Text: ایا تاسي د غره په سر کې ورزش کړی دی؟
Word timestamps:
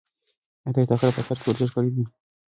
ایا 0.67 0.71
تاسي 0.73 0.85
د 0.89 0.91
غره 0.99 1.11
په 1.15 1.21
سر 1.27 1.37
کې 1.41 1.47
ورزش 1.49 1.69
کړی 1.75 1.89
دی؟ 1.95 2.03